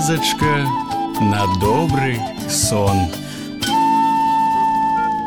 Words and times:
казачка 0.00 0.64
на 1.20 1.44
добры 1.60 2.16
сон. 2.48 2.96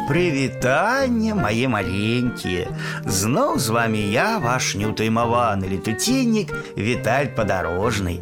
Прывітанне, 0.07 1.35
мае 1.37 1.67
маленькія. 1.69 2.73
Зноў 3.05 3.59
з 3.59 3.69
вами 3.69 4.01
я, 4.01 4.39
ваш 4.41 4.73
неўтаймаваны 4.73 5.69
летуценнік 5.69 6.49
Віталь 6.73 7.29
падарожны. 7.37 8.17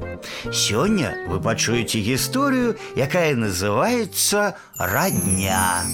Сёння 0.52 1.16
вы 1.32 1.40
пачуеце 1.40 2.04
гісторыю, 2.04 2.76
якая 3.00 3.32
называецца 3.40 4.60
радня. 4.76 5.88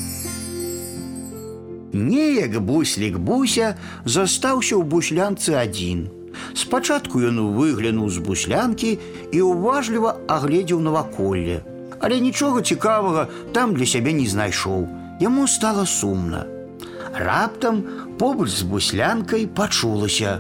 Неяк 1.94 2.58
буслік 2.66 3.22
буся 3.22 3.78
застаўся 4.06 4.74
ў 4.74 4.82
буслянцы 4.82 5.54
адзін. 5.54 6.17
Спачатку 6.54 7.22
ён 7.22 7.42
выглянуў 7.58 8.10
з 8.10 8.24
буслянкі 8.24 9.00
і 9.32 9.40
ўважліва 9.42 10.16
агледзеў 10.28 10.80
наваколле. 10.80 11.62
Але 12.00 12.20
нічога 12.20 12.62
цікавага 12.62 13.28
там 13.54 13.74
для 13.74 13.86
сябе 13.86 14.14
не 14.14 14.28
знайшоў. 14.28 14.88
Яму 15.22 15.48
стала 15.48 15.86
сумна. 15.86 16.46
Раптам 17.18 17.84
побач 18.20 18.50
з 18.50 18.62
буслянкай 18.62 19.48
пачулася: 19.48 20.40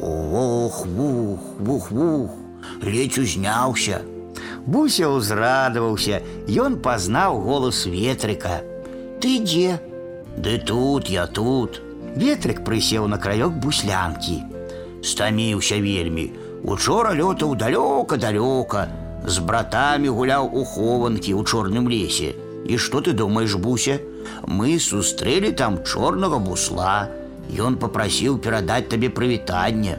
Ох, 0.00 0.86
вух, 0.86 1.40
вух, 1.58 1.90
вух, 1.90 2.30
ледзь 2.82 3.18
узняўся. 3.18 4.00
Буся 4.68 5.08
ўзрадаваўся, 5.08 6.20
ён 6.48 6.76
пазнаў 6.84 7.40
голас 7.40 7.84
ветрыка. 7.88 8.60
Ты 9.20 9.40
дзе? 9.40 9.80
Ды 10.36 10.58
тут 10.58 11.08
я 11.08 11.26
тут. 11.26 11.80
Ветрык 12.14 12.64
прысеў 12.64 13.08
на 13.08 13.18
краёк 13.18 13.56
буслянкі. 13.64 14.57
Стаміўся 15.02 15.78
вельмі. 15.80 16.32
Учора 16.64 17.14
лётаў 17.14 17.54
далёка-далёка, 17.54 18.88
з 19.26 19.38
братамі 19.38 20.08
гуляў 20.08 20.50
у 20.52 20.64
хованкі 20.64 21.34
ў 21.34 21.44
чорным 21.46 21.86
лесе. 21.86 22.34
І 22.66 22.76
што 22.76 23.00
ты 23.00 23.12
думаеш, 23.12 23.54
буся? 23.54 23.98
Мы 24.46 24.78
сустрэлі 24.78 25.52
там 25.52 25.82
чорнага 25.84 26.38
бусла. 26.38 27.08
Ён 27.48 27.78
попрасіў 27.80 28.38
перадаць 28.38 28.88
табе 28.92 29.08
прывітанне. 29.08 29.96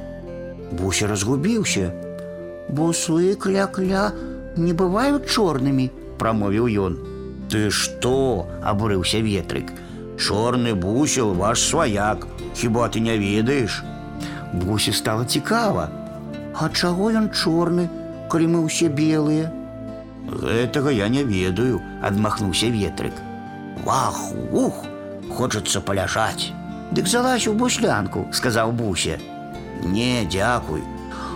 Буся 0.72 1.08
разгубіўся. 1.08 1.90
Буслы 2.70 3.34
кля-кля 3.36 4.12
не 4.56 4.74
бываюць 4.74 5.26
чорнымі, 5.26 5.90
прамовіў 6.20 6.68
ён. 6.86 7.00
Ты 7.50 7.72
што? 7.72 8.46
абурыўся 8.62 9.24
ветрык. 9.26 9.74
Чорны 10.20 10.76
бусел 10.76 11.34
ваш 11.34 11.64
сваяк, 11.64 12.28
хіба 12.54 12.90
ты 12.90 13.00
не 13.00 13.18
ведаеш? 13.18 13.82
Бусе 14.54 14.94
стала 14.94 15.26
цікава. 15.26 15.90
А 16.54 16.70
чаго 16.70 17.12
ён 17.14 17.30
чорны, 17.32 17.88
калі 18.28 18.48
мы 18.52 18.60
ўсе 18.66 18.90
белыя? 18.90 19.48
Гэтага 20.28 20.92
я 20.92 21.08
не 21.08 21.24
ведаю, 21.24 21.82
адмахнуўся 22.02 22.68
ветрык. 22.68 23.14
Вах, 23.86 24.18
ух, 24.52 24.84
хочацца 25.30 25.82
паляжаць. 25.82 26.52
Дык 26.92 27.08
залазь 27.08 27.48
у 27.48 27.54
буслянку, 27.54 28.28
сказаў 28.34 28.74
буся. 28.74 29.20
Не, 29.84 30.26
дзякуй. 30.26 30.84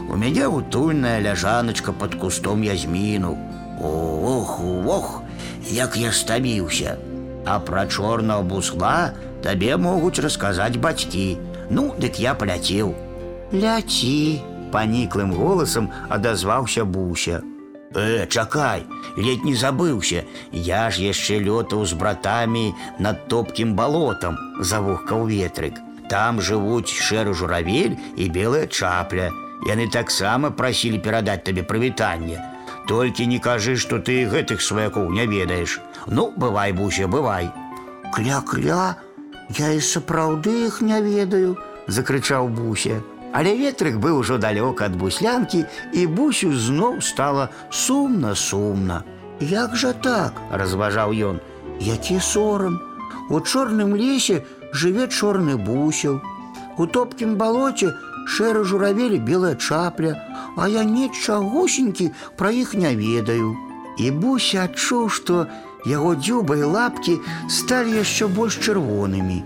У 0.09 0.17
мяне 0.17 0.47
утульная 0.47 1.21
ляжаначка 1.21 1.93
под 1.93 2.15
кустом 2.15 2.63
язміну. 2.63 3.37
Ох, 3.81 4.59
ох, 4.85 5.21
як 5.69 5.95
я 5.97 6.11
стаміўся. 6.11 6.97
А 7.45 7.59
пра 7.59 7.87
чорнага 7.87 8.41
бусла 8.41 9.13
табе 9.43 9.77
могуць 9.77 10.19
расказаць 10.19 10.77
бацькі. 10.77 11.37
Ну, 11.69 11.93
дык 11.99 12.19
я 12.19 12.33
паляцеў. 12.33 12.93
Ляці, 13.53 14.41
паніклым 14.73 15.33
голасам 15.37 15.89
адазваўся 16.09 16.85
буся. 16.85 17.41
Э, 17.93 18.25
чакай, 18.25 18.85
ледь 19.15 19.45
не 19.45 19.53
забыўся. 19.53 20.25
Я 20.51 20.89
ж 20.89 21.05
яшчэ 21.05 21.37
лётаў 21.37 21.85
з 21.85 21.93
братамі 21.93 22.73
над 22.97 23.27
топкім 23.29 23.75
балотам, 23.77 24.37
завухкаў 24.59 25.29
ветрык. 25.29 25.77
Там 26.09 26.41
жывуць 26.41 26.89
шэры 26.89 27.37
журавель 27.37 27.93
і 28.17 28.29
белая 28.33 28.65
чапля. 28.65 29.29
Яны 29.69 29.85
таксама 29.85 30.49
прасілі 30.49 30.97
перадаць 30.97 31.45
табе 31.45 31.61
прывітанне. 31.61 32.41
Толькі 32.89 33.29
не 33.29 33.37
кажы, 33.37 33.77
што 33.77 34.01
ты 34.01 34.25
гэтых 34.25 34.65
сваякоў 34.65 35.13
не 35.13 35.29
ведаеш. 35.29 35.79
Ну, 36.07 36.33
бывай, 36.35 36.73
буся, 36.73 37.07
бывай. 37.07 37.53
Кля-кля, 38.17 38.97
я 39.61 39.71
і 39.77 39.79
сапраўды 39.79 40.65
іх 40.65 40.81
не 40.81 40.99
ведаю, 41.01 41.57
закрычаў 41.87 42.49
буся. 42.49 43.03
Але 43.33 43.55
ветрык 43.57 43.97
быў 43.97 44.21
ужо 44.21 44.37
далёк 44.37 44.81
ад 44.85 44.95
буслянкі 44.95 45.65
і 45.99 46.05
бусю 46.17 46.53
зноў 46.53 47.01
стала 47.01 47.49
сумна 47.69 48.35
сумна. 48.35 49.01
Як 49.41 49.75
жа 49.75 49.93
так, 49.93 50.37
разважаў 50.51 51.13
ён, 51.29 51.41
які 51.81 52.19
сорам. 52.19 52.77
У 53.29 53.41
чорным 53.41 53.95
лесе 53.97 54.45
жыве 54.71 55.07
чорны 55.07 55.57
бусел. 55.57 56.21
У 56.77 56.85
топкім 56.85 57.35
балоце 57.41 57.89
шэры 58.29 58.63
журавелі 58.69 59.17
белая 59.17 59.55
чапля, 59.55 60.13
а 60.55 60.69
я 60.69 60.83
нечагусенькі 60.85 62.11
пра 62.37 62.53
іх 62.53 62.77
не 62.77 62.95
ведаю. 62.95 63.57
І 63.97 64.11
буся 64.11 64.69
адчуў, 64.69 65.09
што 65.09 65.47
яго 65.89 66.13
дзюба 66.15 66.57
і 66.61 66.69
лапкі 66.77 67.19
сталі 67.49 67.97
яшчэ 67.97 68.29
больш 68.29 68.61
чырвонымі. 68.61 69.41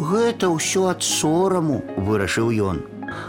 Гэта 0.00 0.50
ўсё 0.50 0.90
ад 0.90 1.06
сораму, 1.06 1.82
вырашыў 1.94 2.50
ён. 2.74 2.82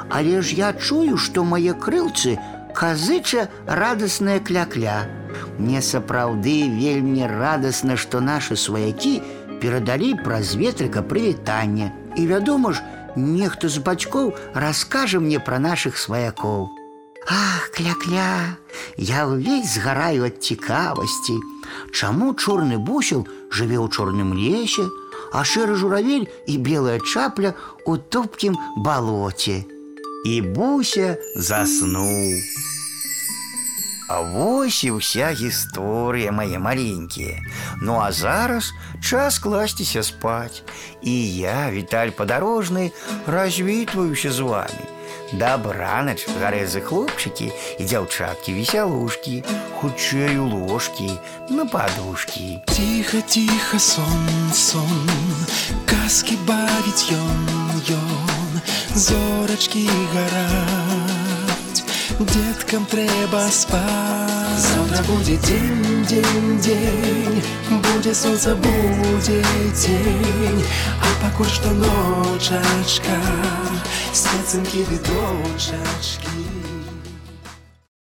Але 0.09 0.41
ж 0.41 0.55
я 0.55 0.73
чую, 0.73 1.17
што 1.17 1.43
мае 1.43 1.73
крылцы 1.73 2.37
казыча 2.73 3.49
радасная 3.67 4.39
кля-кля. 4.39 5.05
Мне 5.57 5.81
сапраўды 5.81 6.67
вельмі 6.69 7.27
радасна, 7.27 7.97
што 7.97 8.21
нашы 8.21 8.55
сваякі 8.55 9.21
перадалі 9.61 10.15
праз 10.23 10.55
ветрыка 10.55 11.01
прывітанне. 11.01 11.91
І 12.17 12.27
вядома 12.27 12.73
ж, 12.73 12.81
нехта 13.15 13.69
з 13.69 13.83
бацькоў 13.83 14.33
раскажа 14.53 15.19
мне 15.19 15.39
пра 15.39 15.59
нашых 15.59 15.97
сваякоў. 15.97 16.69
Ах, 17.29 17.69
кля-кля, 17.75 18.57
я 18.97 19.27
ўвесь 19.29 19.77
згараю 19.77 20.25
ад 20.25 20.41
цікавасці. 20.41 21.37
Чаму 21.93 22.33
чорны 22.33 22.81
бусел 22.81 23.27
жыве 23.53 23.77
ў 23.77 23.87
чорным 23.93 24.33
лесе, 24.33 24.89
а 25.31 25.43
шэры 25.45 25.75
журавель 25.75 26.27
і 26.47 26.57
белая 26.57 26.99
чапля 26.99 27.53
у 27.85 27.97
топкім 27.97 28.57
балоце. 28.77 29.63
І 30.25 30.41
буся 30.41 31.17
заснуў. 31.35 32.60
А 34.11 34.19
вось 34.19 34.83
і 34.83 34.89
ўся 34.99 35.31
гісторыя 35.31 36.35
мае 36.35 36.59
маленькія. 36.59 37.39
Ну 37.79 37.95
а 38.03 38.11
зараз 38.11 38.73
час 38.99 39.39
класціся 39.39 40.03
спаць. 40.03 40.67
І 40.99 41.15
я, 41.39 41.71
Віталь 41.71 42.11
падарожны, 42.11 42.91
развітваюся 43.23 44.31
з 44.35 44.39
вами. 44.43 44.83
Дабранач 45.31 46.27
гарэзы 46.43 46.83
хлопчыкі 46.83 47.47
і 47.79 47.83
дзяўчаткі 47.87 48.51
весялушкі, 48.59 49.35
хутчэй 49.79 50.35
у 50.43 50.47
ложкі, 50.51 51.07
на 51.47 51.63
падушкі. 51.63 52.59
Тихо, 52.67 53.23
тихо, 53.23 53.79
сон, 53.79 54.27
сон, 54.51 55.07
казкі 55.87 56.35
бавіць 56.43 57.15
ён, 57.15 57.47
ён, 57.95 58.59
зорачкі 58.91 59.87
гараць. 60.11 61.00
Деткам 62.20 62.86
трэба 62.86 63.48
спаць. 63.50 64.56
Завтра 64.58 65.02
будзе 65.08 65.36
дзень, 65.36 66.04
дзень, 66.08 66.58
дзень, 66.60 67.42
будзе 67.70 68.14
сонца, 68.14 68.54
будзе 68.56 69.42
дзень, 69.74 70.64
а 71.00 71.08
пакуль 71.22 71.52
што 71.52 71.70
ночачка, 71.76 73.18
Спецынкі 74.12 74.86
відочачкі. 74.90 76.59